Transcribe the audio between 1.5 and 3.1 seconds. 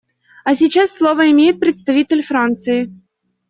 представитель Франции.